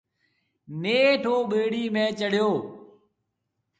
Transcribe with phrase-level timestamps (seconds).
[0.81, 2.51] نيٺ او ٻيڙِي ۾ چڙھيَََو۔